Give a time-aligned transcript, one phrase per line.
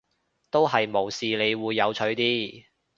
[0.49, 2.65] 都係無視你會有趣啲